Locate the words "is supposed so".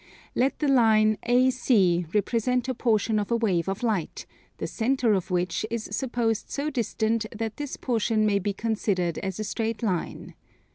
5.69-6.71